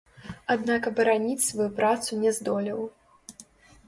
Аднак 0.53 0.87
абараніць 0.91 1.45
сваю 1.47 1.67
працу 1.79 2.17
не 2.23 2.31
здолеў. 2.39 2.81